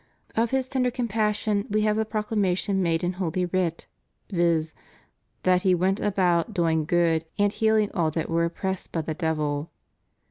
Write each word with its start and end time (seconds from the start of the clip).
Of 0.35 0.49
His 0.49 0.67
tender 0.67 0.89
compassion 0.89 1.67
we 1.69 1.83
have 1.83 1.95
the 1.95 2.05
proclamation 2.05 2.81
made 2.81 3.03
in 3.03 3.13
Holy 3.13 3.45
Writ, 3.45 3.85
viz.: 4.31 4.73
that 5.43 5.61
He 5.61 5.75
went 5.75 6.01
aboui 6.01 6.51
doing 6.51 6.85
good 6.85 7.25
and 7.37 7.53
healing 7.53 7.91
all 7.93 8.09
that 8.09 8.27
were 8.27 8.45
oppressed 8.45 8.91
by 8.91 9.03
the 9.03 9.13
devil. 9.13 9.69